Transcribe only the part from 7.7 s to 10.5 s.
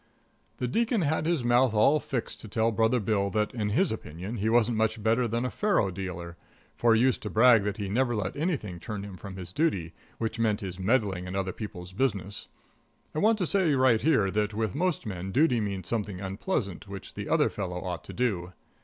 he never let anything turn him from his duty, which